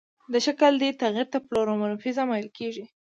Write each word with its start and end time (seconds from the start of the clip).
د 0.33 0.35
شکل 0.45 0.73
دې 0.81 0.89
تغیر 1.01 1.27
ته 1.33 1.37
پلئومورفیزم 1.47 2.27
ویل 2.29 2.49
کیږي. 2.57 2.85